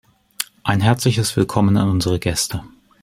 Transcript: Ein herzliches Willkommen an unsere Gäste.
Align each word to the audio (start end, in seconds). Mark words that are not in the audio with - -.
Ein 0.63 0.81
herzliches 0.81 1.37
Willkommen 1.37 1.77
an 1.77 1.87
unsere 1.89 2.17
Gäste. 2.17 2.63